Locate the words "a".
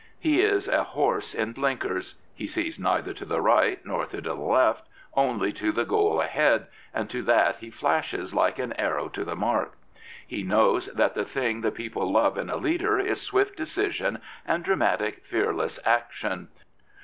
0.67-0.83, 12.49-12.57